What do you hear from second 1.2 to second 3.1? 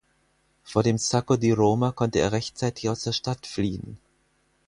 di Roma konnte er rechtzeitig aus